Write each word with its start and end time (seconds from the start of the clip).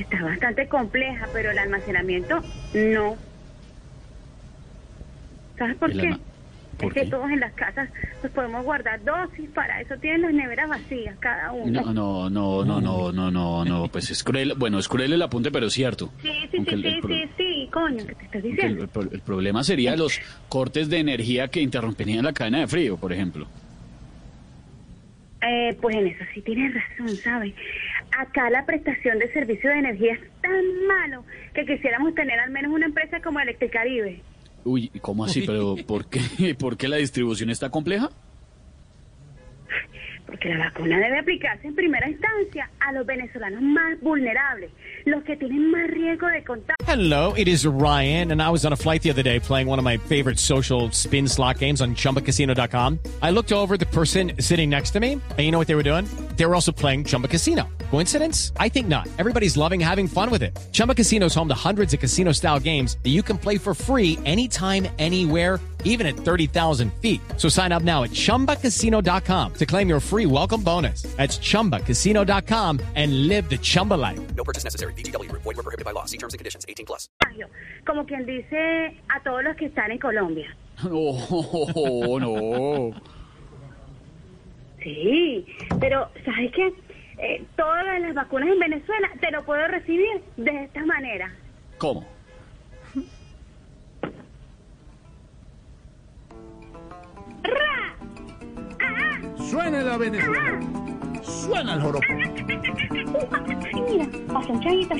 está 0.00 0.22
bastante 0.22 0.68
compleja, 0.68 1.28
pero 1.32 1.50
el 1.50 1.58
almacenamiento 1.58 2.42
no. 2.74 3.16
¿Sabes 5.58 5.76
por 5.76 5.92
qué? 5.92 6.16
¿por 6.76 6.88
es 6.88 6.94
que 6.94 7.06
todos 7.06 7.30
en 7.30 7.38
las 7.38 7.54
casas 7.54 7.88
pues 8.20 8.32
podemos 8.32 8.64
guardar 8.64 9.02
dosis, 9.04 9.48
para 9.54 9.80
eso 9.80 9.94
tienen 9.98 10.22
las 10.22 10.32
neveras 10.34 10.68
vacías 10.68 11.16
cada 11.20 11.52
uno. 11.52 11.80
No, 11.82 11.92
no, 11.94 12.30
no, 12.30 12.64
no, 12.64 12.80
no, 12.80 13.12
no, 13.12 13.30
no, 13.30 13.64
no, 13.64 13.88
pues 13.88 14.10
es 14.10 14.24
cruel, 14.24 14.54
bueno, 14.56 14.78
es 14.80 14.88
cruel 14.88 15.12
el 15.12 15.22
apunte, 15.22 15.52
pero 15.52 15.66
es 15.66 15.72
cierto. 15.72 16.12
Sí, 16.20 16.28
sí, 16.50 16.56
Aunque 16.56 16.74
sí, 16.76 16.80
el- 16.80 16.86
el 16.86 16.94
sí, 16.94 17.00
pro- 17.00 17.14
sí, 17.14 17.30
sí, 17.36 17.70
coño, 17.72 18.04
¿qué 18.06 18.14
te 18.28 18.38
el, 18.38 18.44
diciendo? 18.44 18.84
el 18.92 19.08
el 19.12 19.20
problema 19.22 19.62
sería 19.62 19.94
los 19.96 20.20
cortes 20.48 20.90
de 20.90 20.98
energía 20.98 21.46
que 21.48 21.60
interrumpirían 21.60 22.24
la 22.24 22.32
cadena 22.32 22.58
de 22.60 22.66
frío, 22.66 22.96
por 22.98 23.12
ejemplo. 23.12 23.46
Eh, 25.46 25.76
pues 25.80 25.94
en 25.96 26.06
eso 26.06 26.24
sí 26.32 26.40
tienes 26.40 26.72
razón, 26.74 27.08
¿sabes? 27.16 27.54
Acá 28.18 28.48
la 28.48 28.64
prestación 28.64 29.18
de 29.18 29.30
servicio 29.32 29.68
de 29.70 29.78
energía 29.78 30.14
es 30.14 30.20
tan 30.40 30.86
malo 30.86 31.24
que 31.52 31.66
quisiéramos 31.66 32.14
tener 32.14 32.38
al 32.40 32.50
menos 32.50 32.72
una 32.72 32.86
empresa 32.86 33.20
como 33.20 33.40
Electricaribe. 33.40 34.22
Uy, 34.64 34.90
¿cómo 35.02 35.24
así? 35.24 35.42
Pero 35.42 35.76
¿por 35.86 36.08
qué, 36.08 36.54
¿por 36.58 36.76
qué 36.76 36.88
la 36.88 36.96
distribución 36.96 37.50
está 37.50 37.68
compleja? 37.68 38.10
Porque 40.44 40.58
la 40.58 40.66
vacuna 40.66 40.98
debe 40.98 41.18
aplicarse 41.20 41.66
en 41.66 41.74
primera 41.74 42.06
instancia 42.06 42.68
a 42.80 42.92
los 42.92 43.06
venezolanos 43.06 43.62
más 43.62 43.98
vulnerables, 44.02 44.70
los 45.06 45.24
que 45.24 45.36
tienen 45.36 45.70
más 45.70 45.88
riesgo 45.88 46.26
de 46.28 46.44
contagio. 46.44 46.76
Hello, 46.86 47.32
it 47.34 47.48
is 47.48 47.64
Ryan, 47.64 48.30
and 48.30 48.42
I 48.42 48.50
was 48.50 48.66
on 48.66 48.72
a 48.72 48.76
flight 48.76 49.02
the 49.02 49.10
other 49.10 49.22
day 49.22 49.40
playing 49.40 49.68
one 49.68 49.78
of 49.78 49.84
my 49.84 49.96
favorite 49.96 50.38
social 50.38 50.90
spin 50.90 51.26
slot 51.26 51.58
games 51.58 51.80
on 51.80 51.94
chumbacasino.com. 51.94 52.98
I 53.22 53.30
looked 53.30 53.52
over 53.52 53.78
the 53.78 53.86
person 53.86 54.32
sitting 54.38 54.68
next 54.68 54.90
to 54.90 55.00
me, 55.00 55.12
and 55.12 55.38
you 55.38 55.50
know 55.50 55.58
what 55.58 55.66
they 55.66 55.76
were 55.76 55.82
doing? 55.82 56.06
They 56.36 56.44
were 56.44 56.54
also 56.54 56.72
playing 56.72 57.04
Chumba 57.04 57.28
Casino. 57.28 57.66
Coincidence? 57.94 58.52
I 58.56 58.68
think 58.68 58.88
not. 58.88 59.06
Everybody's 59.18 59.56
loving 59.56 59.78
having 59.78 60.08
fun 60.08 60.28
with 60.28 60.42
it. 60.42 60.58
Chumba 60.72 60.96
Casino 60.96 61.26
is 61.26 61.34
home 61.34 61.46
to 61.46 61.54
hundreds 61.54 61.94
of 61.94 62.00
casino 62.00 62.32
style 62.32 62.58
games 62.58 62.98
that 63.04 63.10
you 63.10 63.22
can 63.22 63.38
play 63.38 63.56
for 63.56 63.72
free 63.72 64.18
anytime, 64.24 64.88
anywhere, 64.98 65.60
even 65.84 66.04
at 66.08 66.16
30,000 66.16 66.92
feet. 67.00 67.20
So 67.36 67.48
sign 67.48 67.70
up 67.70 67.84
now 67.84 68.02
at 68.02 68.10
chumbacasino.com 68.10 69.52
to 69.54 69.66
claim 69.66 69.88
your 69.88 70.00
free 70.00 70.26
welcome 70.26 70.60
bonus. 70.64 71.02
That's 71.16 71.38
chumbacasino.com 71.38 72.80
and 72.96 73.28
live 73.28 73.48
the 73.48 73.58
Chumba 73.58 73.94
life. 73.94 74.34
No 74.34 74.42
purchase 74.42 74.64
necessary. 74.64 74.92
BGW. 74.94 75.30
Void 75.30 75.54
were 75.56 75.62
prohibited 75.62 75.84
by 75.84 75.92
law. 75.92 76.04
See 76.04 76.18
terms 76.18 76.34
and 76.34 76.38
conditions. 76.40 76.66
18 76.68 76.86
plus. 76.86 77.08
Como 77.86 78.04
quien 78.06 78.26
dice 78.26 78.92
a 79.08 79.22
todos 79.22 79.44
los 79.44 79.54
que 79.56 79.66
están 79.66 79.92
en 79.92 79.98
Colombia. 80.00 80.48
No, 80.82 82.18
no. 82.18 82.92
Sí, 84.84 85.46
pero 85.80 86.08
¿sabes 86.26 86.52
qué? 86.52 86.74
Las 88.14 88.26
vacunas 88.26 88.48
en 88.48 88.60
Venezuela 88.60 89.10
te 89.20 89.30
lo 89.32 89.44
puedo 89.44 89.66
recibir 89.66 90.22
de 90.36 90.64
esta 90.64 90.86
manera. 90.86 91.34
¿Cómo? 91.78 92.06
¡Ra! 97.42 97.96
¡Ah! 98.80 99.18
Suena 99.50 99.82
la 99.82 99.96
Venezuela. 99.96 100.60
Suena 101.24 101.74
el 101.74 101.80
joropo. 101.80 102.06
Mira, 103.88 104.06
pasan 104.32 104.60
chaguitos. 104.60 104.98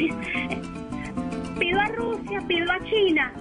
Pido 1.60 1.80
a 1.80 1.86
Rusia, 1.86 2.42
pido 2.48 2.72
a 2.72 2.84
China, 2.84 3.32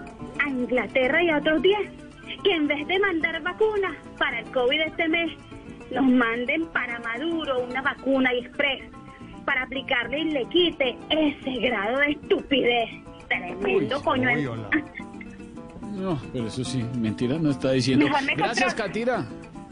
a 0.46 0.50
Inglaterra 0.50 1.24
y 1.24 1.30
a 1.31 1.38
otros 1.38 1.64
10 1.64 1.80
que 2.44 2.53
en 2.53 2.68
vez 2.68 2.88
de 2.88 3.00
mandar 3.00 3.42
vacunas 3.42 3.96
para 4.19 4.40
el 4.40 4.46
COVID 4.52 4.81
este 4.81 5.08
mes, 5.08 5.31
nos 5.90 6.06
manden 6.06 6.68
para 6.68 7.00
Maduro 7.00 7.64
una 7.64 7.81
vacuna 7.81 8.31
y 8.36 8.40
express 8.40 8.84
para 9.46 9.64
aplicarle 9.64 10.20
y 10.20 10.31
le 10.31 10.46
quite 10.46 10.98
ese 11.09 11.59
grado 11.59 12.00
de 12.00 12.12
estupidez. 12.12 12.90
Tremendo 13.28 13.98
Uy, 13.98 14.04
coño. 14.04 14.30
uy, 14.34 14.46
hola. 14.46 14.70
No, 15.94 16.20
pero 16.31 16.48
eso 16.48 16.64
sí, 16.64 16.84
mentira, 17.00 17.38
no 17.38 17.52
está 17.52 17.72
diciendo. 17.72 18.08
Gracias, 18.36 18.74
Katira. 18.74 19.26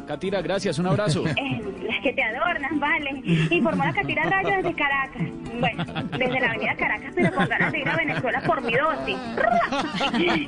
Katira, 0.08 0.42
gracias, 0.42 0.78
un 0.80 0.88
abrazo. 0.88 1.24
Eh, 1.38 1.62
las 1.88 2.00
que 2.02 2.14
te 2.14 2.24
adornan, 2.24 2.80
vale. 2.80 3.22
Informó 3.50 3.84
la 3.84 3.94
Catira 3.94 4.24
Rayo 4.24 4.58
desde 4.58 4.74
Caracas. 4.76 5.22
Bueno, 5.60 5.84
desde 6.18 6.40
la 6.40 6.48
avenida 6.50 6.76
Caracas, 6.76 7.12
pero 7.16 7.32
con 7.34 7.48
ganas 7.48 7.72
de 7.72 7.80
ir 7.80 7.90
a 7.90 7.96
Venezuela 7.98 8.42
por 8.42 8.62
mi 8.62 8.74
dosis. 8.74 9.18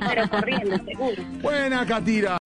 Pero 0.08 0.28
corriendo, 0.28 0.78
seguro. 0.84 1.22
Buena, 1.42 1.86
Catira. 1.86 2.38